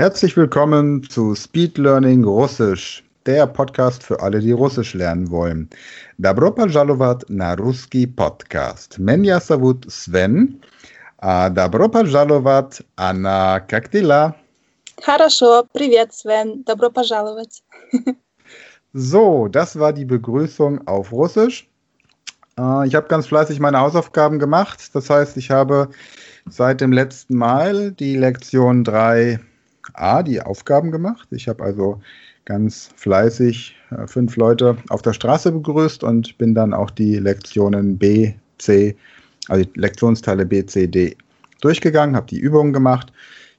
Herzlich 0.00 0.34
willkommen 0.34 1.02
zu 1.02 1.34
Speed 1.34 1.76
Learning 1.76 2.24
Russisch, 2.24 3.04
der 3.26 3.46
Podcast 3.46 4.02
für 4.02 4.18
alle, 4.22 4.40
die 4.40 4.52
Russisch 4.52 4.94
lernen 4.94 5.30
wollen. 5.30 5.68
Добро 6.16 6.50
пожаловать 6.50 7.28
на 7.28 7.54
русский 7.54 8.06
подкаст. 8.06 8.96
Меня 8.96 9.40
зовут 9.40 9.84
Sven. 9.88 10.62
А 11.18 11.50
добро 11.50 11.90
пожаловать, 11.90 12.80
Anna. 12.96 13.60
Как 13.60 13.90
дела? 13.90 14.34
Хорошо, 15.02 15.66
привет, 15.74 16.12
Sven. 16.12 16.64
Добро 16.64 16.88
пожаловать. 16.88 17.62
So, 18.94 19.48
das 19.48 19.78
war 19.78 19.92
die 19.92 20.06
Begrüßung 20.06 20.88
auf 20.88 21.12
Russisch. 21.12 21.68
Äh, 22.58 22.86
ich 22.86 22.94
habe 22.94 23.06
ganz 23.08 23.26
fleißig 23.26 23.60
meine 23.60 23.80
Hausaufgaben 23.80 24.38
gemacht. 24.38 24.94
Das 24.94 25.10
heißt, 25.10 25.36
ich 25.36 25.50
habe 25.50 25.90
seit 26.48 26.80
dem 26.80 26.92
letzten 26.92 27.36
Mal 27.36 27.92
die 27.92 28.16
Lektion 28.16 28.82
A, 29.93 30.23
die 30.23 30.41
Aufgaben 30.41 30.91
gemacht. 30.91 31.27
Ich 31.31 31.47
habe 31.47 31.63
also 31.63 32.01
ganz 32.45 32.89
fleißig 32.95 33.75
äh, 33.91 34.07
fünf 34.07 34.35
Leute 34.35 34.77
auf 34.89 35.01
der 35.01 35.13
Straße 35.13 35.51
begrüßt 35.51 36.03
und 36.03 36.37
bin 36.37 36.55
dann 36.55 36.73
auch 36.73 36.91
die 36.91 37.17
Lektionen 37.17 37.97
B, 37.97 38.33
C, 38.57 38.95
also 39.47 39.63
die 39.63 39.79
Lektionsteile 39.79 40.45
B, 40.45 40.65
C, 40.65 40.87
D 40.87 41.17
durchgegangen, 41.61 42.15
habe 42.15 42.27
die 42.27 42.39
Übungen 42.39 42.73
gemacht. 42.73 43.11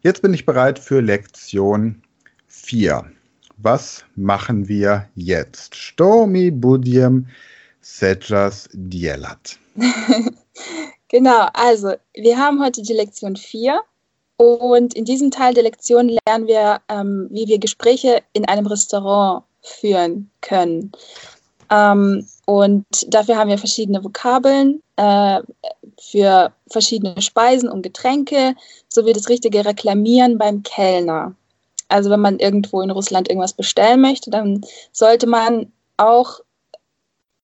Jetzt 0.02 0.22
bin 0.22 0.32
ich 0.34 0.46
bereit 0.46 0.78
für 0.78 1.00
Lektion 1.00 2.02
4. 2.48 3.04
Was 3.56 4.04
machen 4.14 4.68
wir 4.68 5.08
jetzt? 5.14 5.74
Stomi 5.74 6.50
budiem 6.50 7.26
sejas 7.80 8.68
dielat. 8.72 9.58
genau, 11.08 11.48
also 11.54 11.94
wir 12.14 12.38
haben 12.38 12.62
heute 12.62 12.82
die 12.82 12.92
Lektion 12.92 13.36
4 13.36 13.80
und 14.36 14.94
in 14.94 15.04
diesem 15.04 15.30
Teil 15.30 15.54
der 15.54 15.62
Lektion 15.62 16.08
lernen 16.26 16.46
wir, 16.46 16.80
ähm, 16.88 17.28
wie 17.30 17.46
wir 17.46 17.58
Gespräche 17.58 18.22
in 18.32 18.44
einem 18.46 18.66
Restaurant 18.66 19.44
führen 19.62 20.30
können. 20.40 20.92
Ähm, 21.70 22.26
und 22.44 22.86
dafür 23.08 23.36
haben 23.36 23.50
wir 23.50 23.58
verschiedene 23.58 24.04
Vokabeln 24.04 24.82
äh, 24.96 25.40
für 26.00 26.52
verschiedene 26.70 27.20
Speisen 27.20 27.68
und 27.68 27.82
Getränke 27.82 28.54
sowie 28.88 29.12
das 29.12 29.28
richtige 29.28 29.64
Reklamieren 29.64 30.38
beim 30.38 30.62
Kellner. 30.62 31.34
Also 31.88 32.10
wenn 32.10 32.20
man 32.20 32.38
irgendwo 32.38 32.80
in 32.82 32.90
Russland 32.90 33.28
irgendwas 33.28 33.52
bestellen 33.52 34.00
möchte, 34.00 34.30
dann 34.30 34.64
sollte 34.92 35.26
man 35.26 35.72
auch 35.96 36.40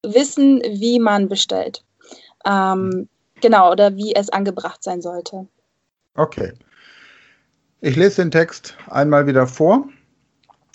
wissen, 0.03 0.61
wie 0.63 0.99
man 0.99 1.29
bestellt. 1.29 1.85
Ähm, 2.45 3.09
genau, 3.41 3.71
oder 3.71 3.97
wie 3.97 4.15
es 4.15 4.29
angebracht 4.31 4.83
sein 4.83 5.01
sollte. 5.01 5.47
Okay. 6.17 6.53
Ich 7.82 7.96
lese 7.96 8.22
den 8.22 8.32
Text 8.32 8.76
einmal 8.88 9.28
wieder 9.28 9.48
vor, 9.48 9.88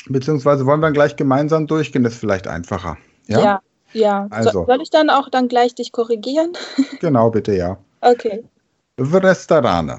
beziehungsweise 0.09 0.67
wollen 0.67 0.81
wir 0.81 0.92
gleich 0.92 1.17
gemeinsam 1.17 1.67
durchgehen, 1.67 2.05
das 2.05 2.15
ist 2.15 2.20
vielleicht 2.20 2.47
einfacher. 2.47 2.97
Ja, 3.27 3.41
ja. 3.41 3.62
ja. 3.92 4.27
Also. 4.31 4.67
soll 4.67 4.83
ich 4.83 4.91
dann 4.91 5.11
auch 5.11 5.28
dann 5.28 5.48
gleich 5.48 5.75
dich 5.75 5.92
korrigieren? 5.92 6.53
Genau, 7.01 7.31
bitte, 7.31 7.55
ja. 7.55 7.78
Okay. 8.01 8.45
В 8.97 9.15
ресторане. 9.17 9.98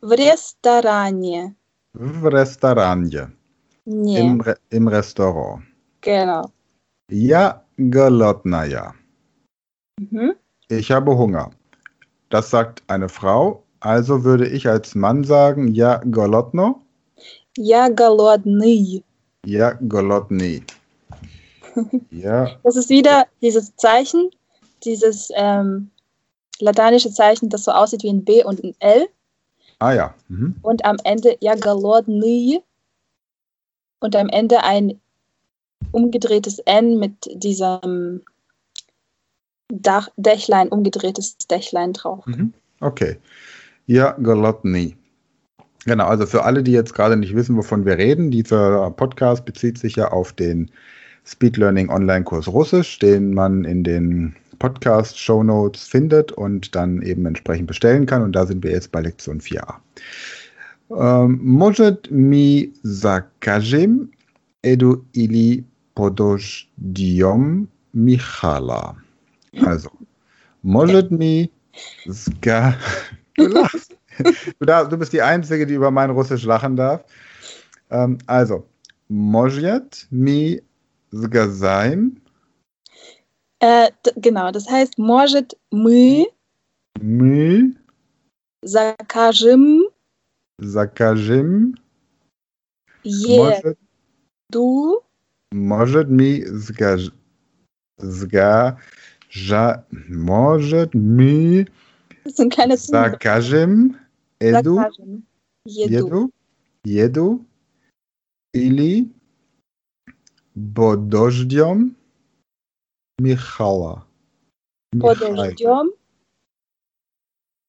В 0.00 0.12
ресторане. 0.12 1.54
В 1.94 2.26
ресторане. 2.26 3.32
Nee. 3.84 4.20
Im, 4.20 4.40
Re 4.40 4.54
Im 4.70 4.86
Restaurant. 4.86 5.62
Genau. 6.02 6.50
Я 7.10 7.64
голодная. 7.78 8.94
Mhm. 9.98 10.34
Ich 10.68 10.90
habe 10.90 11.16
Hunger. 11.16 11.50
Das 12.28 12.50
sagt 12.50 12.82
eine 12.86 13.08
Frau, 13.08 13.61
also 13.82 14.24
würde 14.24 14.48
ich 14.48 14.68
als 14.68 14.94
Mann 14.94 15.24
sagen, 15.24 15.74
ja 15.74 15.98
голодно. 16.04 16.80
Я 17.56 17.88
голодный. 17.88 19.02
Ja 19.44 19.72
голодный. 19.80 20.64
Ja. 22.10 22.56
Das 22.64 22.76
ist 22.76 22.88
wieder 22.88 23.26
dieses 23.40 23.74
Zeichen, 23.76 24.30
dieses 24.84 25.30
ähm, 25.36 25.90
lateinische 26.60 27.10
Zeichen, 27.12 27.48
das 27.48 27.64
so 27.64 27.70
aussieht 27.70 28.02
wie 28.02 28.10
ein 28.10 28.24
B 28.24 28.44
und 28.44 28.62
ein 28.62 28.74
L. 28.80 29.06
Ah 29.78 29.92
ja. 29.92 30.14
Mhm. 30.28 30.56
Und 30.62 30.84
am 30.84 30.96
Ende 31.04 31.36
ja 31.40 31.54
голодный. 31.54 32.62
Und 34.00 34.14
am 34.16 34.28
Ende 34.28 34.62
ein 34.62 35.00
umgedrehtes 35.92 36.58
N 36.60 36.98
mit 36.98 37.28
diesem 37.32 38.22
Dach, 39.68 40.08
Dächlein, 40.16 40.68
umgedrehtes 40.68 41.36
Dächlein 41.38 41.92
drauf. 41.92 42.24
Mhm. 42.26 42.54
Okay. 42.80 43.18
Ja, 43.86 44.12
голодный. 44.12 44.96
Genau, 45.84 46.06
also 46.06 46.26
für 46.26 46.44
alle, 46.44 46.62
die 46.62 46.72
jetzt 46.72 46.92
gerade 46.94 47.16
nicht 47.16 47.34
wissen, 47.34 47.56
wovon 47.56 47.86
wir 47.86 47.96
reden, 47.96 48.30
dieser 48.30 48.90
Podcast 48.90 49.44
bezieht 49.44 49.78
sich 49.78 49.96
ja 49.96 50.08
auf 50.12 50.32
den 50.32 50.70
Speed 51.24 51.56
Learning 51.56 51.88
Online-Kurs 51.88 52.48
Russisch, 52.48 52.98
den 52.98 53.32
man 53.32 53.64
in 53.64 53.84
den 53.84 54.34
Podcast-Show 54.58 55.42
Notes 55.42 55.84
findet 55.84 56.32
und 56.32 56.74
dann 56.74 57.02
eben 57.02 57.26
entsprechend 57.26 57.68
bestellen 57.68 58.06
kann. 58.06 58.22
Und 58.22 58.32
da 58.32 58.46
sind 58.46 58.62
wir 58.62 58.72
jetzt 58.72 58.92
bei 58.92 59.00
Lektion 59.00 59.40
4a. 59.40 59.74
Ähm, 60.90 61.40
Может 61.42 62.08
ми 62.10 62.70
закажем 62.82 64.10
Edu 64.62 65.04
или 65.12 65.64
подождем 65.94 67.68
Michala? 67.94 68.96
Also, 69.60 69.90
может 70.62 71.10
ми 71.10 71.50
ska... 72.10 72.74
Du 73.36 73.46
lachst. 73.46 73.96
Du, 74.58 74.66
darf, 74.66 74.88
du 74.88 74.96
bist 74.96 75.12
die 75.12 75.22
Einzige, 75.22 75.64
die 75.66 75.74
über 75.74 75.90
mein 75.90 76.10
Russisch 76.10 76.44
lachen 76.44 76.76
darf. 76.76 77.04
Ähm, 77.90 78.18
also, 78.26 78.66
может 79.08 80.06
ми 80.10 80.60
сказаем 81.12 82.20
Äh, 83.60 83.90
genau, 84.16 84.52
das 84.52 84.68
heißt, 84.68 84.98
может 84.98 85.56
мы 85.70 86.26
мы 87.00 87.74
закажем 88.62 89.88
закажем 90.58 91.74
еду 93.04 93.38
может, 93.42 93.78
может 95.52 96.08
ми 96.08 96.44
скаж, 96.60 97.10
скажа, 97.98 99.84
может 100.08 100.94
мы 100.94 101.66
Das 102.24 102.32
ist 102.34 102.40
ein 102.40 102.50
kleines 102.50 102.86
закажем 102.86 103.96
еду, 104.40 104.74
Закажем 104.76 105.26
еду. 105.64 106.06
еду, 106.06 106.32
еду 106.84 107.46
или 108.52 109.10
подождем 110.74 111.96
Михала. 113.18 114.06
Михай- 114.94 115.14
Подождем 115.54 115.92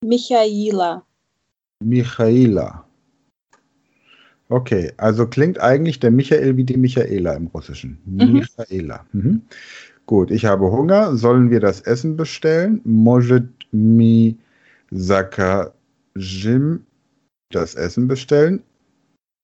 Michaela. 0.02 1.04
Michaela. 1.82 2.86
Okay, 4.50 4.92
also 4.98 5.28
klingt 5.28 5.60
eigentlich 5.60 6.00
der 6.00 6.12
Michael 6.12 6.58
wie 6.58 6.64
die 6.64 6.78
Michaela 6.78 7.34
im 7.34 7.48
Russischen. 7.48 8.00
Mhm. 8.06 8.34
Michaela. 8.34 9.06
Mhm. 9.14 9.42
Gut, 10.06 10.32
ich 10.32 10.46
habe 10.46 10.72
Hunger. 10.72 11.16
Sollen 11.16 11.50
wir 11.52 11.60
das 11.60 11.82
Essen 11.82 12.16
bestellen? 12.18 12.82
Может 12.84 13.48
mi 13.72 14.38
Sakajim 14.91 16.85
das 17.51 17.75
Essen 17.75 18.09
bestellen. 18.09 18.63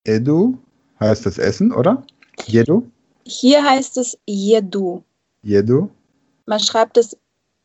Edu 0.05 0.57
heißt 0.99 1.25
das 1.25 1.37
Essen, 1.37 1.71
oder? 1.71 2.03
Jedu? 2.45 2.89
Hier 3.25 3.63
heißt 3.63 3.97
es 3.97 4.17
Jedu. 4.25 5.03
Jedu? 5.43 5.89
Man 6.45 6.59
schreibt 6.59 6.97
es 6.97 7.17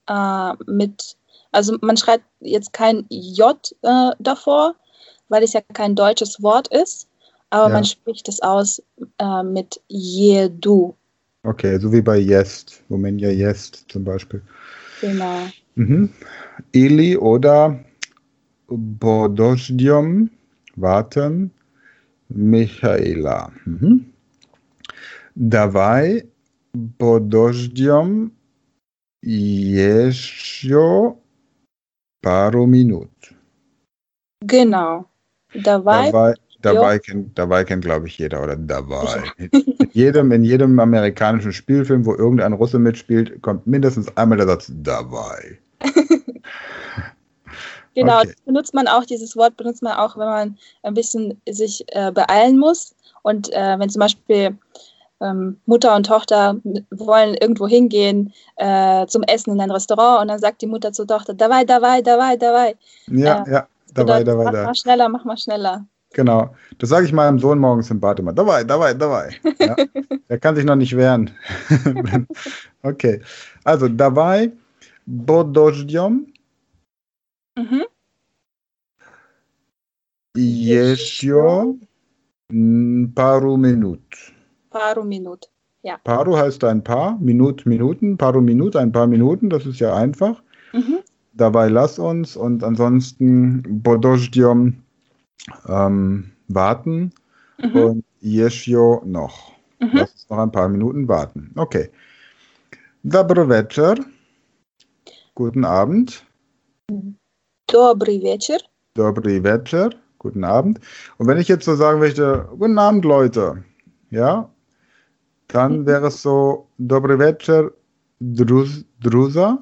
äh, 0.09 0.53
mit, 0.67 1.17
also 1.53 1.77
man 1.81 1.97
schreibt 1.97 2.25
jetzt 2.41 2.73
kein 2.73 3.07
J 3.09 3.57
äh, 3.83 4.11
davor, 4.19 4.75
weil 5.29 5.43
es 5.43 5.53
ja 5.53 5.61
kein 5.73 5.95
deutsches 5.95 6.43
Wort 6.43 6.69
ist, 6.69 7.09
aber 7.51 7.69
ja. 7.69 7.75
man 7.75 7.85
spricht 7.85 8.29
es 8.29 8.41
aus 8.43 8.83
äh, 9.19 9.43
mit 9.43 9.81
Jedu. 9.89 10.95
Okay, 11.43 11.79
so 11.79 11.93
wie 11.93 12.03
bei 12.03 12.19
Jest, 12.19 12.83
Rumänien 12.91 13.37
Jest 13.37 13.87
zum 13.89 14.05
Beispiel. 14.05 14.43
Genau. 15.01 15.49
Mhm. 15.77 16.11
Ili 16.73 17.17
oder 17.17 17.85
Bodosdium, 18.69 20.31
warten, 20.75 21.51
Michaela. 22.29 23.53
Mhm. 23.65 24.07
Dabei 25.35 26.25
Bodosdium 26.73 28.33
Jesio 29.23 31.21
Paro 32.23 32.67
Minut. 32.67 33.11
Genau. 34.41 35.07
Dabei, 35.63 36.35
dabei, 36.61 36.99
kennt, 36.99 37.39
dabei 37.39 37.65
kennt 37.65 37.85
glaube 37.85 38.09
ich, 38.09 38.19
jeder 38.19 38.43
oder 38.43 38.57
dabei. 38.57 39.23
in, 39.39 39.91
jedem, 39.93 40.33
in 40.33 40.43
jedem 40.45 40.79
amerikanischen 40.79 41.53
Spielfilm, 41.53 42.05
wo 42.05 42.15
irgendein 42.15 42.53
Russe 42.53 42.79
mitspielt, 42.79 43.43
kommt 43.43 43.67
mindestens 43.67 44.15
einmal 44.17 44.39
der 44.39 44.47
Satz 44.47 44.73
dabei. 44.75 45.59
Genau, 47.95 48.19
Okay. 48.19 48.27
das 48.27 48.37
benutzt 48.45 48.75
man 48.75 48.89
auch, 48.89 49.05
dieses 49.07 49.37
Wort 49.37 49.57
benutzt 49.57 49.83
man 49.83 49.95
auch, 49.97 50.19
wenn 50.19 50.27
man 50.27 50.59
ein 50.83 50.93
bisschen 50.93 51.41
sich 51.49 51.83
äh, 51.89 52.13
beeilen 52.13 52.59
muss. 52.59 52.95
Und 53.23 53.51
äh, 53.55 53.79
wenn 53.79 53.89
zum 53.89 54.01
Beispiel 54.01 54.57
ähm, 55.23 55.59
Mutter 55.65 55.97
und 55.97 56.05
Tochter 56.05 56.57
wollen 56.91 57.35
irgendwo 57.37 57.67
hingehen 57.67 58.35
äh, 58.57 59.07
zum 59.07 59.23
Essen 59.23 59.53
in 59.53 59.61
ein 59.63 59.71
Restaurant 59.71 60.21
und 60.21 60.29
dann 60.29 60.39
sagt 60.39 60.61
die 60.61 60.67
Mutter 60.67 60.93
zur 60.93 61.07
Tochter, 61.07 61.33
dabei, 61.33 61.65
dabei, 61.65 62.03
dabei, 62.03 62.37
dabei. 62.37 62.77
Ja, 63.07 63.43
Äh, 63.47 63.51
ja, 63.51 63.67
dabei, 63.95 64.19
Bedeutet, 64.19 64.29
dabei, 64.29 64.45
mach 64.45 64.53
da. 64.53 64.65
mal 64.65 64.75
schneller, 64.75 65.09
mach 65.09 65.25
mal 65.25 65.39
schneller. 65.39 65.87
Genau. 66.13 66.55
Das 66.79 66.91
sage 66.91 67.07
ich 67.07 67.13
meinem 67.15 67.39
Sohn 67.39 67.59
morgens 67.59 67.91
im 67.91 67.99
Bad 67.99 68.19
immer. 68.21 68.35
Dabei, 68.35 68.63
dabei, 68.63 68.93
dabei. 68.93 69.31
Ja. 69.59 69.75
er 70.29 70.39
kann 70.39 70.55
sich 70.55 70.67
noch 70.67 70.77
nicht 70.77 70.95
wehren. 70.95 71.31
okay. 72.83 73.23
Also 73.65 73.89
dabei, 73.89 74.53
Bodożdiom. 75.07 76.27
Mhm. 77.57 77.83
Jeszcze 80.37 81.75
paru 83.15 83.57
minut. 83.57 84.33
Paru 84.71 85.05
minut, 85.05 85.51
ja. 85.83 85.99
Paru 86.05 86.37
heißt 86.37 86.65
ein 86.65 86.83
paar, 86.83 87.19
Minut, 87.21 87.65
Minuten, 87.67 88.17
paru 88.17 88.41
Minut, 88.41 88.77
ein 88.77 88.93
paar 88.93 89.07
Minuten, 89.07 89.49
das 89.49 89.67
ist 89.67 89.81
ja 89.81 89.95
einfach. 89.95 90.43
Mhm. 90.73 90.99
Dabei 91.33 91.69
lass 91.69 91.99
uns 91.99 92.37
und 92.37 92.65
ansonsten 92.65 93.63
Bodożdiom 93.83 94.75
ähm, 95.69 96.33
warten 96.49 97.13
mhm. 97.63 97.77
und 97.77 98.05
Jeshio 98.21 99.03
noch. 99.07 99.53
Mhm. 99.81 99.91
Lass 99.93 100.13
uns 100.13 100.31
noch 100.31 100.39
ein 100.39 100.53
paar 100.53 100.69
Minuten 100.69 101.09
warten. 101.09 101.53
Okay. 101.57 101.91
Dobro 103.03 103.49
wieczór. 103.49 103.97
Guten 105.36 105.66
Abend. 105.66 106.24
Добрый 107.68 108.20
вечер. 108.20 108.60
Добрый 108.96 109.40
вечер. 109.40 109.96
Guten 110.20 110.44
Abend. 110.44 110.80
Und 111.18 111.28
wenn 111.28 111.40
ich 111.40 111.48
jetzt 111.48 111.66
so 111.66 111.76
sagen 111.76 112.00
möchte, 112.00 112.48
guten 112.58 112.78
Abend, 112.78 113.06
Leute, 113.06 113.64
ja, 114.10 114.50
dann 115.48 115.80
Mhm. 115.82 115.86
wäre 115.86 116.08
es 116.08 116.22
so, 116.22 116.68
Добрый 116.78 117.18
вечер, 117.18 117.74
Druz, 118.20 118.86
Druza, 119.00 119.58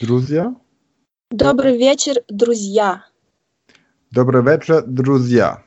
Druzia. 0.00 0.54
Добрый 1.30 1.76
вечер, 1.78 2.22
друзья. 2.28 3.04
Добрый 4.10 4.42
вечер, 4.42 4.82
друзья. 4.86 5.62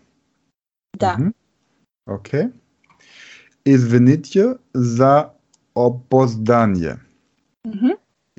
Да. 0.94 1.18
Mhm. 1.18 1.34
Okay. 2.08 2.54
Извините 3.66 4.60
за 4.74 5.34
опоздание. 5.74 7.00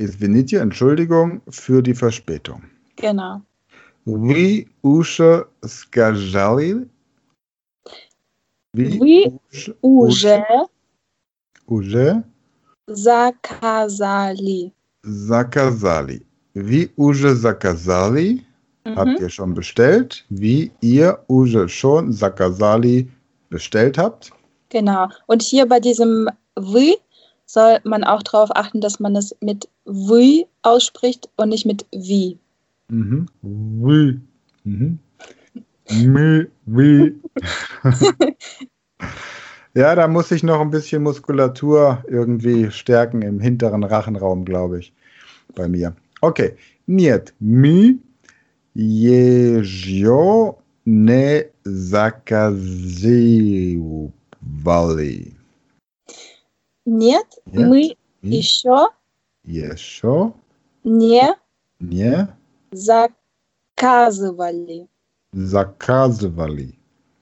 Mhm. 0.00 0.04
Извините, 0.04 0.58
Entschuldigung 0.60 1.40
für 1.48 1.82
die 1.82 1.94
Verspätung. 1.94 2.62
Genau. 2.96 3.40
Ви 4.06 4.66
уже 4.82 5.46
сказали. 5.64 6.86
Ви 8.74 8.98
Вы 8.98 9.38
уж- 9.52 9.72
Уже 9.82 10.44
уже 11.66 12.22
заказали. 12.86 14.72
заказали. 15.02 16.22
Ви 16.54 16.90
уже 16.96 17.34
заказали. 17.34 18.42
Mhm. 18.84 18.94
Habt 18.96 19.20
ihr 19.20 19.30
schon 19.30 19.54
bestellt? 19.54 20.24
Wie 20.30 20.70
ihr 20.80 21.18
уже 21.28 21.68
schon 21.68 22.12
заказали 22.12 23.08
bestellt 23.50 23.98
habt? 23.98 24.30
Genau. 24.68 25.08
Und 25.26 25.42
hier 25.42 25.66
bei 25.66 25.80
diesem 25.80 26.28
вы 26.54 26.94
soll 27.53 27.79
man 27.83 28.03
auch 28.03 28.23
darauf 28.23 28.55
achten, 28.55 28.81
dass 28.81 28.99
man 28.99 29.15
es 29.15 29.35
mit 29.41 29.67
вы 29.85 30.45
ausspricht 30.61 31.29
und 31.35 31.49
nicht 31.49 31.65
mit 31.65 31.85
wie. 31.91 32.37
Mhm. 32.89 33.27
Wie. 33.41 34.19
Mhm. 34.63 34.99
Mi, 35.89 36.47
wie. 36.65 37.15
ja, 39.73 39.95
da 39.95 40.07
muss 40.07 40.31
ich 40.31 40.43
noch 40.43 40.61
ein 40.61 40.69
bisschen 40.69 41.03
Muskulatur 41.03 42.03
irgendwie 42.07 42.71
stärken 42.71 43.21
im 43.21 43.39
hinteren 43.39 43.83
Rachenraum, 43.83 44.45
glaube 44.45 44.79
ich, 44.79 44.93
bei 45.55 45.67
mir. 45.67 45.95
Okay. 46.21 46.55
Niet 46.85 47.33
mi 47.37 47.99
ježio 48.73 50.57
ne 50.83 51.45
zakazivali. 51.63 52.81
Нет, 56.85 57.27
Нет. 57.45 57.67
мы 57.67 57.95
Mi 58.23 58.37
еще 58.39 58.89
jesho 59.45 60.33
не 60.83 61.35
ne 61.79 62.27
заказывали. 63.77 64.87
zakazivali. 65.33 66.73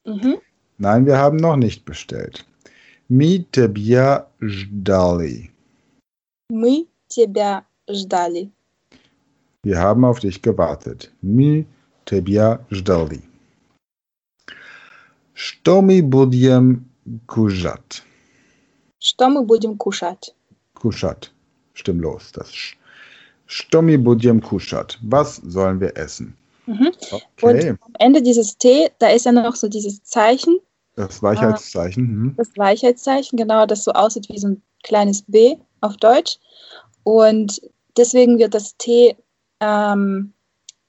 Mhm. 0.06 0.40
Nein, 0.78 1.06
wir 1.06 1.18
haben 1.18 1.38
noch 1.38 1.58
nicht 1.58 1.84
bestellt. 1.86 2.46
Mi 3.10 3.46
tebia 3.52 4.28
ждали. 4.42 5.52
Мы 6.50 6.88
тебя 7.08 7.66
ждали. 7.90 8.50
Wir 9.64 9.78
haben 9.78 10.06
auf 10.06 10.20
dich 10.20 10.42
gewartet. 10.42 11.12
Mi 11.22 11.66
tebia 12.06 12.66
ждали. 12.72 13.22
Что 15.34 15.82
мы 15.82 16.02
будем 16.02 16.86
кушать? 17.28 18.04
Что 18.99 19.29
мы 19.29 19.45
будем 19.45 19.77
кушать? 19.77 20.35
Kuschat. 20.75 21.31
Stimmlos. 21.75 22.33
Das 22.33 22.53
Sch. 22.53 22.77
Что 23.47 23.83
мы 23.83 23.99
будем 23.99 24.41
кушать? 24.41 24.99
Was 25.03 25.37
sollen 25.37 25.81
wir 25.81 25.97
essen? 25.97 26.37
Mhm. 26.67 26.93
Okay. 27.11 27.71
Und 27.71 27.83
am 27.83 27.93
Ende 27.99 28.23
dieses 28.23 28.57
T, 28.57 28.91
da 28.99 29.09
ist 29.09 29.27
ja 29.27 29.33
noch 29.33 29.55
so 29.55 29.69
dieses 29.69 30.03
Zeichen, 30.03 30.61
Das 30.97 31.23
Weichheitszeichen. 31.23 32.07
Hm. 32.07 32.35
das 32.37 32.57
Weichheitszeichen, 32.57 33.37
genau, 33.37 33.67
das 33.67 33.85
so 33.85 33.93
aussieht 33.93 34.29
wie 34.29 34.39
so 34.39 34.49
ein 34.49 34.63
kleines 34.83 35.23
B 35.23 35.57
auf 35.81 35.97
Deutsch. 35.97 36.39
Und 37.03 37.61
deswegen 37.97 38.39
wird 38.39 38.55
das 38.55 38.77
T 38.77 39.17
ähm, 39.61 40.33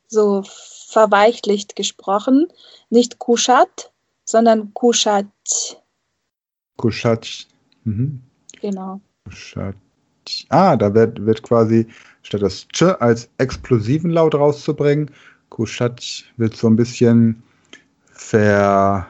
so 0.07 0.43
verweichlicht 0.87 1.75
gesprochen. 1.75 2.47
Nicht 2.89 3.19
Kuschat, 3.19 3.91
sondern 4.23 4.73
Kuschat. 4.73 5.25
Kuschat. 6.77 7.47
Mhm. 7.84 8.20
Genau. 8.60 9.00
Statt, 9.28 9.76
ah, 10.48 10.76
da 10.76 10.94
wird, 10.94 11.24
wird 11.24 11.42
quasi 11.42 11.86
statt 12.22 12.42
das 12.42 12.66
Tsch 12.68 12.82
als 13.00 13.28
explosiven 13.38 14.10
Laut 14.10 14.34
rauszubringen, 14.34 15.10
Kushat 15.48 16.24
wird 16.36 16.56
so 16.56 16.68
ein 16.68 16.76
bisschen 16.76 17.42
ver, 18.12 19.06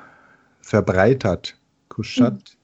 verbreitert. 0.62 1.56
Kushat. 1.88 2.56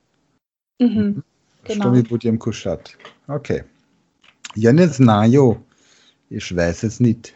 Mhm. 0.79 0.87
mhm. 0.87 0.95
Mhm. 0.95 1.23
Genau. 1.65 2.05
Stimmt, 2.05 2.39
Kushat. 2.41 2.97
Okay. 3.27 3.65
Janis 4.55 4.99
Najo. 4.99 5.61
Ich 6.31 6.55
weiß 6.55 6.85
es 6.85 7.01
nicht. 7.01 7.35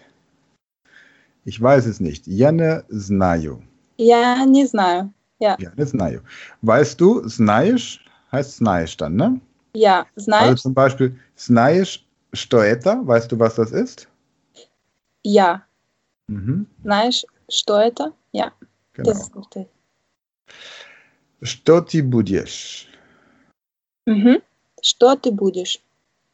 Ich 1.44 1.60
weiß 1.60 1.86
es 1.86 2.00
nicht. 2.00 2.26
Janne 2.26 2.84
Znajo. 2.90 3.62
Ja, 3.96 4.44
nie 4.46 4.66
Znajo. 4.66 5.12
Ja. 5.38 5.56
Janne 5.58 5.86
Znajo. 5.86 6.20
Weißt 6.62 7.00
du 7.00 7.26
Znajisch? 7.28 7.99
heißt 8.31 8.57
знаешь 8.57 8.95
dann, 8.97 9.15
ne? 9.15 9.41
Ja, 9.73 10.05
Also 10.15 10.25
знаешь? 10.25 10.61
zum 10.61 10.73
Beispiel, 10.73 11.19
знаешь, 11.35 12.05
что 12.33 12.59
это? 12.61 13.05
Weißt 13.05 13.31
du, 13.31 13.39
was 13.39 13.55
das 13.55 13.71
ist? 13.71 14.07
Ja. 15.23 15.65
Mhm, 16.27 16.67
Знаешь, 16.83 17.25
что 17.49 17.79
это? 17.79 18.13
Ja, 18.31 18.51
genau. 18.93 19.11
das 19.11 19.21
ist 19.21 19.35
richtig. 19.35 19.67
Что 21.41 21.81
ты 21.81 22.01
будешь? 22.01 22.87
Mhm. 24.07 24.41
Что 24.81 25.15
ты 25.15 25.31
будешь? 25.31 25.81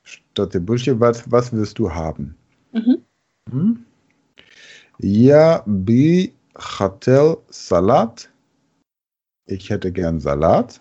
Что 0.03 0.45
ты 0.45 0.59
будешь? 0.59 0.87
Was, 0.99 1.23
was 1.31 1.51
wirst 1.51 1.79
du 1.79 1.89
haben? 1.93 2.35
Mhm. 2.73 3.03
Mhm. 3.49 3.85
Я 4.99 5.63
бы 5.65 6.33
хотел 6.53 7.43
салат. 7.49 8.29
Ich 9.47 9.69
hätte 9.69 9.91
gern 9.91 10.19
Salat. 10.19 10.79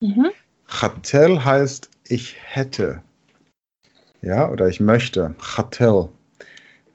Mhm. 0.00 0.30
Khatel 0.71 1.43
heißt 1.43 1.89
ich 2.07 2.37
hätte. 2.41 3.01
Ja, 4.21 4.49
oder 4.49 4.69
ich 4.69 4.79
möchte. 4.79 5.35
Khatel. 5.39 6.09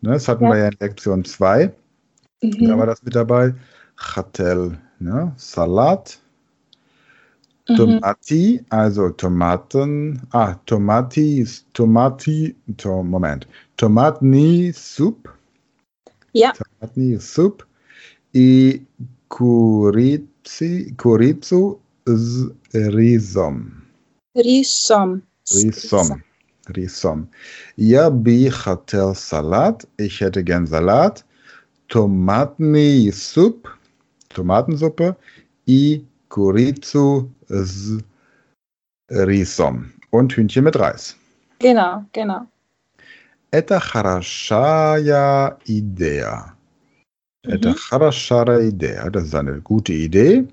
Ne, 0.01 0.13
das 0.13 0.29
hatten 0.29 0.45
ja. 0.45 0.51
wir 0.51 0.59
ja 0.59 0.69
in 0.69 0.77
Lektion 0.81 1.25
2. 1.25 1.73
Mhm. 2.43 2.69
Da 2.69 2.79
war 2.79 2.87
das 2.87 3.03
mit 3.03 3.15
dabei. 3.15 3.55
Khatel. 3.97 4.79
Ne? 4.99 5.33
Salat. 5.37 6.19
Mhm. 7.69 7.77
Tomati, 7.77 8.65
also 8.71 9.11
Tomaten. 9.11 10.23
Ah, 10.31 10.55
Tomati, 10.65 11.47
Tomati. 11.75 12.57
To, 12.79 13.03
Moment. 13.03 13.47
Tomatni 13.77 14.73
Soup. 14.75 15.29
Ja. 16.33 16.53
Tomatni 16.53 17.19
Soup. 17.21 17.67
I 18.35 18.87
Kurizu 20.97 21.81
z 22.06 22.52
рисом. 22.74 23.84
рисом. 24.36 25.22
Рисом. 25.52 26.24
Рисом. 26.68 27.30
Я 27.76 28.10
бы 28.10 28.50
хотел 28.50 29.16
салат. 29.16 29.88
Ich 29.98 30.22
hätte 30.22 30.44
gern 30.44 30.66
Salat. 30.68 31.24
tomatny 31.90 33.12
суп, 33.12 33.68
Tomatensuppe, 34.30 35.16
и 35.66 36.06
курицу 36.30 37.30
с 37.50 38.00
рисом 39.10 39.92
und 40.12 40.32
Hühnchen 40.34 40.64
mit 40.64 40.78
Reis. 40.78 41.18
Genau, 41.60 42.06
genau. 42.14 42.48
Это 43.52 43.80
хорошая 43.82 45.58
идея. 45.66 46.54
Это 47.44 47.70
Mhm. 47.72 47.76
хорошая 47.76 48.70
идея. 48.70 49.10
Das 49.10 49.26
ist 49.26 49.36
eine 49.36 49.60
gute 49.62 49.92
Idee. 49.94 50.48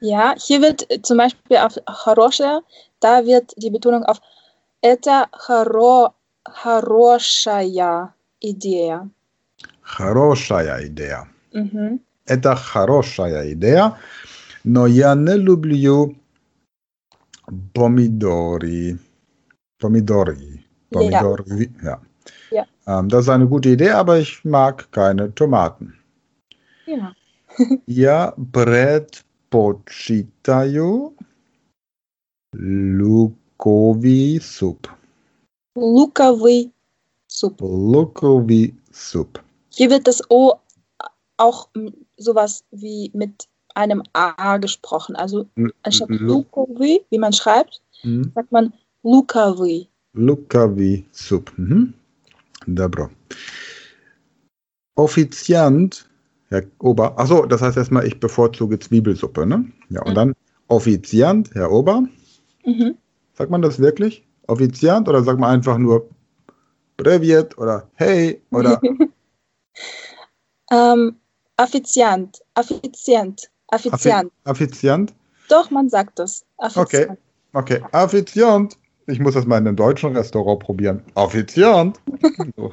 Ja, 0.00 0.34
hier 0.36 0.60
wird 0.60 0.90
äh, 0.90 1.00
zum 1.02 1.18
Beispiel 1.18 1.58
auf 1.58 1.78
хорошая, 1.86 2.62
da 3.00 3.24
wird 3.24 3.52
die 3.56 3.70
Betonung 3.70 4.04
auf 4.04 4.20
это 4.82 5.28
хоро, 5.32 6.12
хорошая 6.44 8.14
идея. 8.40 9.08
Хорошая 9.80 10.86
идея. 10.86 11.28
Mhm. 11.52 12.00
Это 12.26 12.56
хорошая 12.56 13.52
идея. 13.52 13.96
Но 14.64 14.86
я 14.86 15.14
не 15.14 15.36
люблю 15.36 16.16
помидоры. 17.72 18.98
Помидоры. 19.78 20.64
Помидоры. 20.90 21.70
Ja. 21.82 22.00
Ja. 22.50 22.66
Ähm, 22.86 23.08
das 23.08 23.24
ist 23.24 23.28
eine 23.28 23.46
gute 23.46 23.70
Idee, 23.70 23.90
aber 23.90 24.18
ich 24.18 24.44
mag 24.44 24.90
keine 24.92 25.34
Tomaten. 25.34 25.94
Ja. 26.86 27.12
Я 27.86 28.34
предпочитаю 29.50 31.14
луковый 32.54 34.40
суп. 34.40 34.88
Луковый 35.74 36.70
суп. 37.26 37.60
Луковый 37.60 38.74
суп. 38.92 39.40
Hier 39.70 39.90
wird 39.90 40.06
das 40.06 40.22
O 40.30 40.54
auch 41.38 41.68
m, 41.74 41.92
sowas 42.18 42.64
wie 42.70 43.10
mit 43.14 43.48
einem 43.74 44.02
A 44.12 44.58
gesprochen. 44.58 45.16
Also 45.16 45.46
anstatt 45.82 46.10
Lu- 46.10 46.44
Lukowy, 46.44 47.04
wie 47.10 47.18
man 47.18 47.32
schreibt, 47.32 47.82
Hm? 48.02 48.32
sagt 48.34 48.52
man 48.52 48.72
Lukowy. 49.02 49.88
Луковый 50.14 51.06
суп. 51.12 51.50
Mhm. 51.56 51.94
Добро. 52.66 53.08
Offiziant, 54.94 56.05
Herr 56.49 56.63
Ober. 56.79 57.17
Achso, 57.19 57.45
das 57.45 57.61
heißt 57.61 57.77
erstmal, 57.77 58.05
ich 58.07 58.19
bevorzuge 58.19 58.79
Zwiebelsuppe, 58.79 59.45
ne? 59.45 59.71
Ja, 59.89 60.01
und 60.03 60.11
Mhm. 60.11 60.15
dann 60.15 60.33
Offiziant, 60.67 61.51
Herr 61.53 61.71
Ober. 61.71 62.03
Mhm. 62.65 62.97
Sagt 63.33 63.51
man 63.51 63.61
das 63.61 63.79
wirklich? 63.79 64.25
Offiziant 64.47 65.07
oder 65.09 65.23
sagt 65.23 65.39
man 65.39 65.49
einfach 65.51 65.77
nur 65.77 66.09
Breviert 66.97 67.57
oder 67.57 67.89
Hey 67.95 68.41
oder 68.51 68.81
Ähm, 70.71 71.15
Affizient, 71.57 72.41
Affizient, 72.55 73.49
Affizient. 73.67 74.31
Offiziant? 74.45 75.13
Doch, 75.49 75.71
man 75.71 75.89
sagt 75.89 76.19
das. 76.19 76.45
Affizient. 76.57 77.17
Okay, 77.53 77.81
Offiziant. 77.93 78.77
Ich 79.06 79.18
muss 79.18 79.34
das 79.34 79.46
mal 79.46 79.58
in 79.58 79.66
einem 79.66 79.76
deutschen 79.76 80.16
Restaurant 80.16 80.60
probieren. 80.60 81.02
Offiziant. 81.14 82.00
So. 82.56 82.72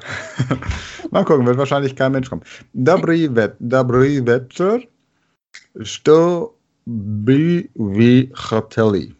mal 1.11 1.25
gucken, 1.25 1.45
wird 1.47 1.57
wahrscheinlich 1.57 1.95
kein 1.95 2.11
Mensch 2.11 2.29
kommen. 2.29 2.43
Добрый 2.73 3.25
ве- 3.27 3.55
добрый 3.59 4.19
вечер. 4.19 4.87
Что 5.81 6.55
бы 6.85 7.69
вы 7.75 8.31
хотели? 8.35 9.15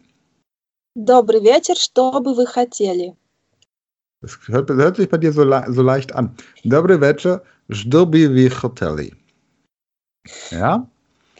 Добрый 0.94 1.40
вечер, 1.40 1.76
что 1.76 2.20
бы 2.20 2.34
вы 2.34 2.46
хотели? 2.46 3.16
Das 4.22 4.38
hört, 4.48 4.68
das 4.70 4.76
hört 4.76 4.96
sich 4.96 5.08
bei 5.08 5.16
dir 5.18 5.32
so, 5.32 5.44
le 5.44 5.64
so 5.68 5.82
leicht 5.82 6.14
an. 6.14 6.36
Добрый 6.62 6.98
вечер. 6.98 7.42
Что 7.70 8.06
бы 8.06 8.28
вы 8.28 8.50
хотели? 8.50 9.14
Ja? 10.50 10.86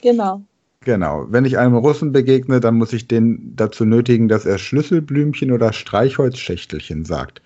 Genau. 0.02 0.42
Genau. 0.85 1.25
Wenn 1.29 1.45
ich 1.45 1.57
einem 1.57 1.75
Russen 1.75 2.11
begegne, 2.11 2.59
dann 2.59 2.75
muss 2.75 2.93
ich 2.93 3.07
den 3.07 3.55
dazu 3.55 3.85
nötigen, 3.85 4.27
dass 4.27 4.45
er 4.45 4.59
Schlüsselblümchen 4.59 5.51
oder 5.51 5.73
Streichholzschächtelchen 5.73 7.05
sagt. 7.05 7.41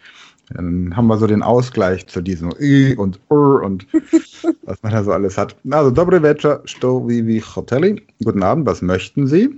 Dann 0.49 0.95
haben 0.95 1.07
wir 1.07 1.17
so 1.17 1.25
den 1.25 1.41
Ausgleich 1.41 2.05
zu 2.07 2.21
diesem 2.21 2.51
I 2.59 2.95
und 2.97 3.19
R 3.29 3.63
und 3.63 3.87
was 4.63 4.83
man 4.83 4.91
da 4.91 5.03
so 5.03 5.13
alles 5.13 5.37
hat. 5.37 5.55
Also, 5.71 5.89
dobre 5.89 6.19
večer, 6.19 6.59
što 6.65 6.99
vi 6.99 7.21
vi 7.21 7.39
hoteli? 7.39 8.01
Guten 8.23 8.43
Abend, 8.43 8.67
was 8.67 8.81
möchten 8.81 9.27
Sie? 9.27 9.49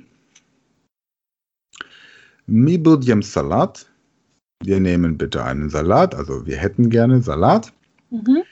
Mi 2.46 2.78
budjem 2.78 3.24
Salat. 3.24 3.88
Wir 4.64 4.80
nehmen 4.80 5.18
bitte 5.18 5.44
einen 5.44 5.70
Salat, 5.70 6.14
also 6.14 6.46
wir 6.46 6.58
hätten 6.58 6.90
gerne 6.90 7.22
Salat. 7.22 7.74
Mhm. 8.12 8.44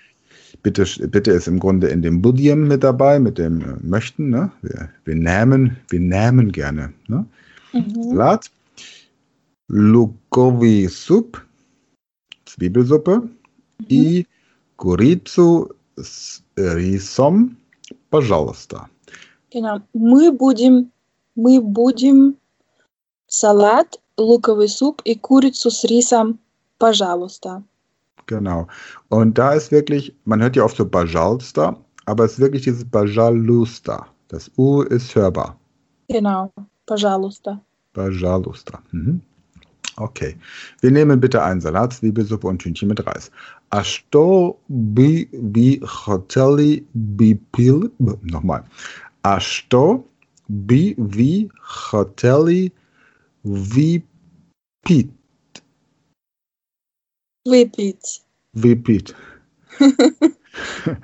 Bitte, 0.62 0.84
bitte 1.08 1.32
ist 1.32 1.48
im 1.48 1.58
Grunde 1.58 1.88
in 1.88 2.02
dem 2.02 2.22
Budiem 2.22 2.68
mit 2.68 2.82
dabei, 2.82 3.18
mit 3.18 3.38
dem 3.38 3.60
äh, 3.60 3.76
möchten. 3.82 4.30
Ne? 4.30 4.50
Wir, 4.62 4.88
wir 5.04 5.14
nehmen, 5.14 5.76
wir 5.88 6.00
nehmen 6.00 6.52
gerne 6.52 6.92
ne? 7.08 7.26
Mhm. 7.72 8.02
Salat. 8.10 8.50
Lukovi 9.68 10.88
Sup, 10.88 11.42
Zwiebelsuppe. 12.46 13.22
И 13.88 14.26
курицу 14.76 15.70
с 15.96 16.42
рисом, 16.56 17.56
пожалуйста. 18.10 18.88
Genau. 19.50 19.80
Мы 19.92 20.32
будем, 20.32 20.90
мы 21.34 21.60
будем 21.60 22.36
салат, 23.26 24.00
луковый 24.16 24.68
суп 24.68 25.02
и 25.04 25.14
курицу 25.14 25.70
с 25.70 25.84
рисом, 25.84 26.38
пожалуйста. 26.78 27.62
Genau. 28.29 28.67
Und 29.09 29.39
da 29.39 29.53
ist 29.53 29.71
wirklich, 29.71 30.15
man 30.25 30.39
hört 30.39 30.55
ja 30.55 30.63
oft 30.63 30.77
so 30.77 30.85
Bajalster, 30.85 31.75
aber 32.05 32.25
es 32.25 32.33
ist 32.33 32.39
wirklich 32.39 32.61
dieses 32.61 32.85
Bajaluster. 32.85 34.05
Das 34.27 34.51
U 34.55 34.83
ist 34.83 35.15
hörbar. 35.15 35.59
Genau, 36.07 36.53
Bajaluster. 36.85 37.59
Bajaluster. 37.93 38.79
Mhm. 38.91 39.21
Okay. 39.95 40.37
Wir 40.81 40.91
nehmen 40.91 41.19
bitte 41.19 41.41
einen 41.41 41.59
Salat, 41.59 41.93
Zwiebelsuppe 41.93 42.45
und 42.45 42.59
Tünchen 42.61 42.87
mit 42.87 43.03
Reis. 43.05 43.31
Ashto 43.71 44.59
bi 44.67 45.27
bi 45.33 45.81
hoteli 45.83 46.85
bi 46.93 47.33
pil. 47.51 47.91
Nochmal. 48.21 48.63
Ashto 49.23 50.05
bi 50.47 50.95
vi 50.99 51.49
hoteli 51.91 52.71
vi 53.43 54.03
pit. 54.85 55.09
Repeat. 57.49 58.21
Repeat. 58.55 59.15
du 59.79 60.95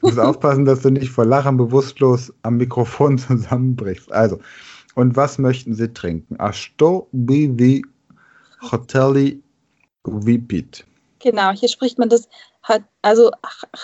musst 0.00 0.18
aufpassen, 0.18 0.64
dass 0.64 0.82
du 0.82 0.90
nicht 0.90 1.10
vor 1.10 1.24
Lachen 1.24 1.56
bewusstlos 1.56 2.32
am 2.42 2.56
Mikrofon 2.56 3.18
zusammenbrichst. 3.18 4.10
Also, 4.12 4.38
und 4.94 5.16
was 5.16 5.38
möchten 5.38 5.74
Sie 5.74 5.92
trinken? 5.92 6.38
Asto 6.38 7.08
Bivi 7.12 7.82
Hoteli 8.70 9.42
Vipit. 10.04 10.84
Genau, 11.20 11.50
hier 11.52 11.68
spricht 11.68 11.98
man 11.98 12.08
das, 12.08 12.28
also 13.02 13.30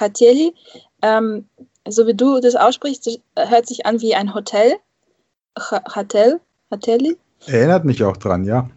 Hoteli, 0.01 0.55
ähm, 1.03 1.49
so 1.87 2.07
wie 2.07 2.15
du 2.15 2.41
das 2.41 2.57
aussprichst, 2.57 3.21
hört 3.37 3.67
sich 3.67 3.87
an 3.87 4.01
wie 4.01 4.15
ein 4.15 4.35
Hotel. 4.35 4.75
Hotel, 5.95 6.41
Hoteli. 6.71 7.17
Erinnert 7.47 7.85
mich 7.85 8.03
auch 8.03 8.17
dran, 8.17 8.45
ja. 8.45 8.69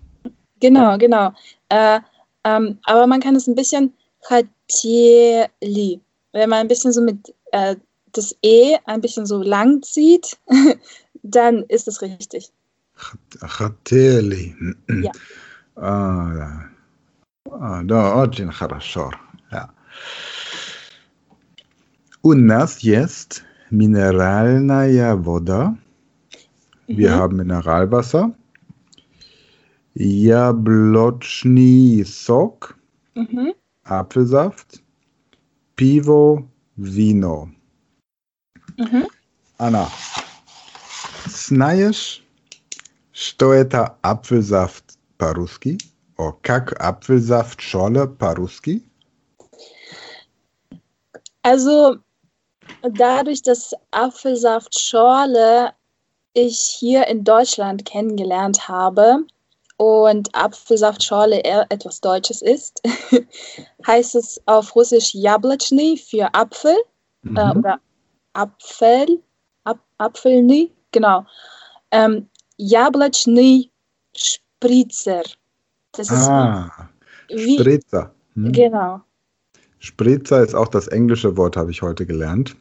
Genau, 0.60 0.98
genau. 0.98 1.31
Äh, 1.69 2.00
ähm, 2.45 2.78
aber 2.85 3.07
man 3.07 3.21
kann 3.21 3.37
es 3.37 3.47
ein 3.47 3.55
bisschen 3.55 3.93
хотели, 4.21 6.00
wenn 6.33 6.50
man 6.50 6.61
ein 6.61 6.69
bisschen 6.69 6.93
so 6.93 7.00
mit 7.00 7.35
äh, 7.52 7.76
das 8.12 8.35
E 8.43 8.76
ein 8.87 9.00
bisschen 9.00 9.26
so 9.26 9.43
lang 9.43 9.83
zieht, 9.83 10.37
dann 11.23 11.62
ist 11.69 11.88
es 11.88 12.00
richtig. 12.02 12.50
Хотели. 13.40 14.55
Ja. 14.88 15.12
А, 15.76 16.33
да. 16.35 16.71
А, 17.50 17.83
да, 17.85 18.14
очень 18.16 18.50
хорошо. 18.50 19.11
Ja. 19.52 19.69
У 22.23 22.33
нас 22.33 22.78
есть 22.78 23.43
минеральная 23.71 25.14
вода. 25.14 25.76
Wir 26.88 27.11
Mhm. 27.11 27.14
haben 27.14 27.37
Mineralwasser. 27.37 28.33
Jablotschny 29.95 32.05
Sok, 32.05 32.76
Mhm. 33.14 33.55
Apfelsaft. 33.85 34.83
Pivo, 35.75 36.47
Vino. 36.76 37.50
Mhm. 38.76 39.07
Anna, 39.59 39.88
знаешь, 41.26 42.23
что 43.12 43.55
это 43.55 43.97
апфельсафт 44.02 44.99
по-русски? 45.16 45.78
О, 46.19 46.33
как 46.33 46.75
апфельсафт 46.78 47.61
шола 47.61 48.07
по-русски? 48.07 48.83
Also 51.43 51.97
dadurch, 52.83 53.43
dass 53.43 53.73
Apfelsaftschorle 53.93 55.73
ich 56.35 56.59
hier 56.78 57.07
in 57.07 57.25
Deutschland 57.25 57.85
kennengelernt 57.85 58.69
habe 58.69 59.25
und 59.82 60.30
Apfelsaftschorle 60.36 61.40
eher 61.40 61.66
etwas 61.70 62.00
Deutsches 62.02 62.44
ist, 62.44 62.84
heißt 63.88 64.14
es 64.14 64.40
auf 64.46 64.76
Russisch 64.76 65.16
Jablotschny 65.16 65.98
für 65.98 66.32
Apfel 66.36 66.76
mhm. 67.24 67.36
äh, 67.36 67.58
oder 67.58 67.80
Apfel, 68.34 69.20
Ap 69.64 69.80
Apfelny, 69.98 70.72
genau. 70.92 71.26
Ähm, 71.90 72.30
Jablachny 72.58 73.72
Spritzer. 74.16 75.24
Das 75.94 76.12
ist 76.12 76.30
ah, 76.30 76.70
wie, 77.30 77.58
Spritzer. 77.58 78.14
Hm. 78.36 78.52
Genau. 78.52 79.02
Spritzer 79.80 80.44
ist 80.44 80.54
auch 80.54 80.68
das 80.68 80.90
englische 80.90 81.36
Wort, 81.38 81.58
habe 81.58 81.72
ich 81.72 81.82
heute 81.82 82.06
gelernt. 82.06 82.56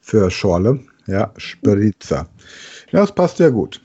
Für 0.00 0.30
Schorle. 0.30 0.78
Ja, 1.08 1.32
Spritzer. 1.38 2.28
Ja, 2.92 3.00
das 3.00 3.12
passt 3.12 3.40
ja 3.40 3.48
gut. 3.50 3.80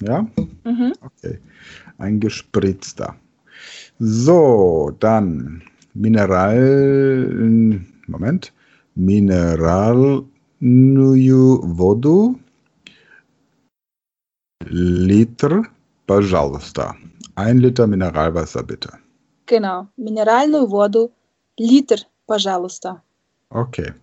Ja? 0.00 0.26
Mhm. 0.64 0.92
Okay. 1.00 1.38
Ein 1.98 2.20
gespritzter. 2.20 3.16
So, 3.98 4.92
dann 5.00 5.62
Mineral. 5.94 7.80
Moment. 8.06 8.52
Mineral 8.94 10.24
Nuju 10.60 11.60
Vodu. 11.64 12.38
Liter, 14.70 15.62
пожалуйста. 16.06 16.94
Ein 17.36 17.58
Liter 17.58 17.86
Mineralwasser, 17.86 18.62
bitte. 18.62 18.90
Genau. 19.46 19.88
Минеральную 19.96 20.66
воду. 20.66 21.10
Литр, 21.56 22.00
пожалуйста. 22.26 23.02
Okay. 23.50 23.94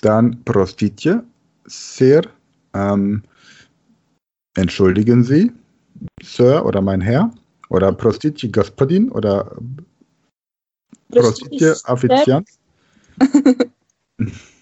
Dann 0.00 0.44
Prostitje, 0.44 1.24
Sir, 1.66 2.22
ähm, 2.72 3.24
entschuldigen 4.54 5.24
Sie, 5.24 5.50
Sir 6.22 6.64
oder 6.64 6.80
mein 6.82 7.00
Herr, 7.00 7.32
oder 7.68 7.90
Prostitje 7.92 8.48
Gospodin 8.48 9.10
oder 9.10 9.56
Prostitje 11.10 11.74
Offiziant. 11.86 12.48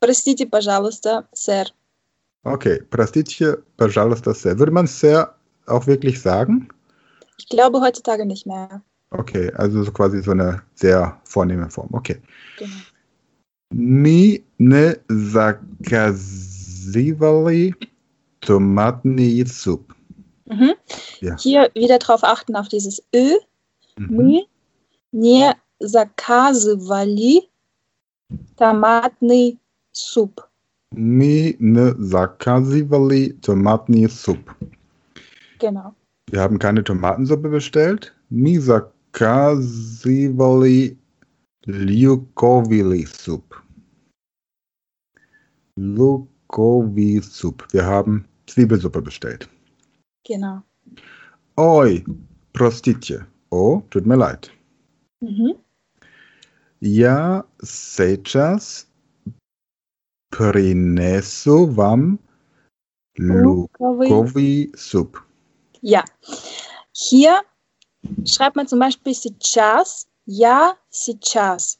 Простите, 0.00 0.46
пожалуйста, 0.46 1.26
сэр. 1.32 1.72
Okay, 2.44 2.82
простите, 2.90 3.58
пожалуйста, 3.76 4.34
сэр. 4.34 4.58
Würde 4.58 4.72
man 4.72 4.86
Sir 4.86 5.34
auch 5.66 5.86
wirklich 5.86 6.20
sagen? 6.20 6.68
Ich 7.38 7.48
glaube 7.48 7.80
heutzutage 7.80 8.26
nicht 8.26 8.46
mehr. 8.46 8.82
Okay, 9.10 9.50
also 9.54 9.82
so 9.82 9.92
quasi 9.92 10.22
so 10.22 10.32
eine 10.32 10.62
sehr 10.74 11.20
vornehme 11.24 11.70
Form. 11.70 11.88
Okay. 11.92 12.20
Genau. 12.58 12.72
Mi 13.70 14.44
ne 14.58 15.00
заказывали 15.08 16.14
томатный 18.40 19.46
суп. 19.46 19.94
Mhm. 20.46 20.74
Ja. 21.20 21.36
Hier 21.38 21.70
wieder 21.74 21.98
darauf 21.98 22.22
achten 22.24 22.56
auf 22.56 22.68
dieses 22.68 23.02
Ö. 23.14 23.38
Mhm. 23.96 24.16
Mi 24.16 24.48
не 25.12 25.54
заказывали 25.80 27.48
томатный 28.56 29.58
суп. 29.98 30.40
Mi 30.96 31.56
ne 31.58 31.94
заказывали 31.98 33.32
томатный 33.42 34.08
суп. 34.08 34.54
Genau. 35.58 35.94
Wir 36.30 36.40
haben 36.40 36.58
keine 36.58 36.82
Tomatensuppe 36.84 37.48
bestellt. 37.48 38.14
Mi 38.30 38.58
заказывали 38.58 40.96
Liukovili 41.66 43.06
Soup. 43.06 43.60
Lukovi 45.76 47.20
Soup. 47.22 47.66
Wir 47.72 47.84
haben 47.84 48.24
Zwiebelsuppe 48.46 49.02
bestellt. 49.02 49.48
Genau. 50.24 50.62
Oi, 51.56 52.04
prostitje. 52.52 53.26
Oh, 53.50 53.82
tut 53.90 54.06
mir 54.06 54.16
leid. 54.16 54.50
Mhm. 55.20 55.56
Ja, 56.80 57.44
сейчас 57.62 58.86
принесу 60.30 61.66
вам 61.66 62.18
луковый 63.18 64.72
суп. 64.76 65.22
Ja. 65.82 66.04
Hier 66.92 67.42
schreibt 68.24 68.56
man 68.56 68.66
zum 68.66 68.78
Beispiel 68.78 69.14
сейчас, 69.14 70.06
ja, 70.26 70.74
сейчас. 70.90 71.78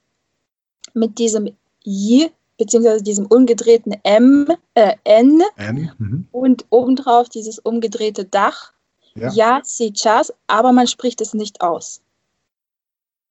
Mit 0.94 1.18
diesem 1.18 1.57
I, 1.85 2.31
beziehungsweise 2.59 3.03
diesem 3.03 3.27
umgedrehten 3.27 3.94
M, 4.05 4.47
äh, 4.75 4.94
N, 5.05 5.42
N 5.57 5.90
mhm. 5.99 6.29
und 6.31 6.66
obendrauf 6.70 7.29
dieses 7.29 7.59
umgedrehte 7.59 8.25
Dach. 8.25 8.73
Ja, 9.14 9.31
ja 9.33 9.61
сейчас, 9.64 10.33
aber 10.47 10.73
man 10.73 10.87
spricht 10.87 11.20
es 11.20 11.35
nicht 11.35 11.61
aus. 11.61 12.03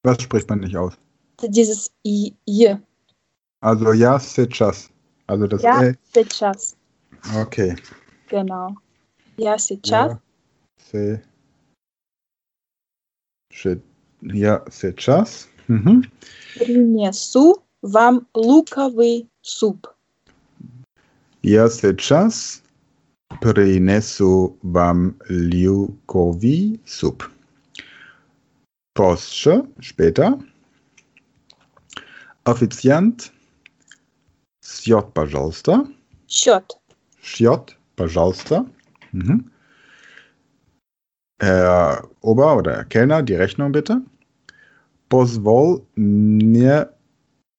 Was 0.03 0.21
spricht 0.21 0.49
man 0.49 0.59
nicht 0.59 0.75
aus? 0.75 0.93
Dieses 1.41 1.91
I, 2.05 2.33
I. 2.47 2.75
Also 3.61 3.93
ja, 3.93 4.19
сейчас. 4.19 4.89
Also 5.27 5.47
das 5.47 5.61
ja, 5.61 5.83
e. 5.83 5.95
сейчас. 6.13 6.75
Okay. 7.35 7.75
Genau. 8.27 8.75
Ja, 9.37 9.57
сейчас. 9.57 10.11
Ja, 10.11 10.19
se, 10.77 11.21
she, 13.51 13.81
ja, 14.21 14.63
сейчас. 14.69 15.47
Угу. 15.67 16.03
Принесу 16.55 17.63
вам 17.81 18.27
луковый 18.33 19.29
суп. 19.41 19.87
Я 21.41 21.69
сейчас 21.69 22.61
принесу 23.41 24.57
вам 24.61 25.15
луковый 25.29 26.79
суп. 26.85 27.29
Позже, 28.93 29.67
später. 29.79 30.39
Официант, 32.43 33.31
счет, 34.67 35.13
пожалуйста. 35.13 35.87
Счет. 36.27 36.77
Счет, 37.21 37.77
пожалуйста. 37.95 38.65
Mhm. 39.11 39.49
Herr 41.39 42.07
Ober- 42.21 42.57
oder 42.57 42.85
Kellner, 42.85 43.21
die 43.21 43.35
Rechnung 43.35 43.71
bitte. 43.71 44.01
Позволь 45.09 45.81
мне 45.95 46.87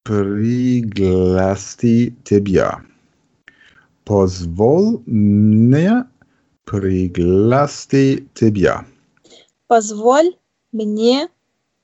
пригласти 0.05 2.15
тебя. 2.25 2.83
Позволь 4.05 5.03
мне 5.07 6.07
пригласти 6.65 8.29
тебя. 8.35 8.85
Позволь 9.67 10.37
мне 10.73 11.29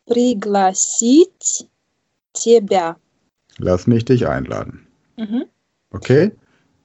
пригласить 0.07 1.69
тебя. 2.33 2.97
Lass 3.59 3.87
mich 3.87 4.05
dich 4.05 4.27
einladen. 4.27 4.84
Mhm. 5.17 5.49
Okay? 5.93 6.33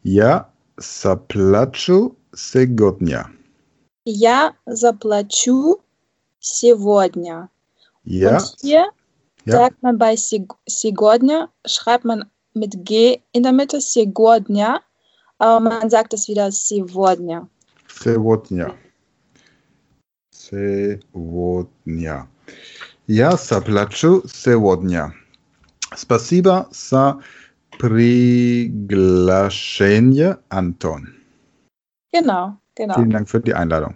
Я 0.03 0.49
заплачу 0.77 2.15
сегодня. 2.33 3.29
Я 4.05 4.53
заплачу 4.65 5.81
сегодня. 6.39 7.49
Ja. 8.03 8.37
Und 8.37 8.55
hier 8.61 8.85
ja. 9.45 9.57
sagt 9.57 9.81
man 9.81 9.97
bei 9.97 10.15
сегодня, 10.15 11.49
schreibt 11.65 12.05
man 12.05 12.25
mit 12.53 12.85
G 12.85 13.21
in 13.31 13.43
der 13.43 13.51
Mitte, 13.51 13.81
сегодня, 13.81 14.81
aber 15.37 15.59
man 15.59 15.89
sagt 15.89 16.13
es 16.13 16.27
wieder 16.27 16.51
сегодня. 16.51 17.47
Сегодня. 17.87 18.75
Сегодня. 20.31 22.27
Я 23.07 23.37
заплачу 23.37 24.23
сегодня. 24.27 25.13
Спасибо 25.95 26.67
за 26.71 27.19
приглашение, 27.79 30.39
Anton. 30.49 31.13
Genau, 32.11 32.57
genau. 32.75 32.95
Vielen 32.95 33.09
Dank 33.09 33.29
für 33.29 33.41
die 33.41 33.53
Einladung. 33.53 33.95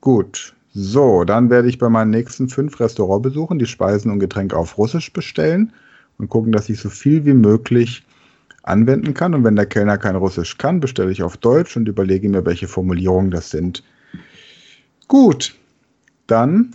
Gut, 0.00 0.54
So, 0.76 1.22
dann 1.22 1.50
werde 1.50 1.68
ich 1.68 1.78
bei 1.78 1.88
meinen 1.88 2.10
nächsten 2.10 2.48
fünf 2.48 2.80
Restaurantbesuchen 2.80 3.60
die 3.60 3.66
Speisen 3.66 4.10
und 4.10 4.18
Getränke 4.18 4.56
auf 4.56 4.76
Russisch 4.76 5.12
bestellen 5.12 5.72
und 6.18 6.28
gucken, 6.28 6.50
dass 6.50 6.68
ich 6.68 6.80
so 6.80 6.90
viel 6.90 7.24
wie 7.24 7.32
möglich 7.32 8.04
anwenden 8.64 9.14
kann. 9.14 9.34
Und 9.34 9.44
wenn 9.44 9.54
der 9.54 9.66
Kellner 9.66 9.98
kein 9.98 10.16
Russisch 10.16 10.58
kann, 10.58 10.80
bestelle 10.80 11.12
ich 11.12 11.22
auf 11.22 11.36
Deutsch 11.36 11.76
und 11.76 11.86
überlege 11.86 12.28
mir, 12.28 12.44
welche 12.44 12.66
Formulierungen 12.66 13.30
das 13.30 13.50
sind. 13.50 13.84
Gut, 15.06 15.54
dann 16.26 16.74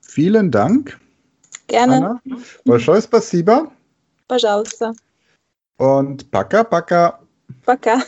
vielen 0.00 0.50
Dank. 0.50 0.98
Gerne. 1.66 2.18
Большое 2.64 3.02
спасибо. 3.02 3.70
Пожалуйста. 4.28 4.94
und 5.77 6.31
Packer, 6.31 6.63
Packer. 6.63 7.19
Packer. 7.65 8.01